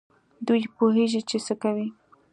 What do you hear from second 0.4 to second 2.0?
دوی پوهېږي چي څه کوي.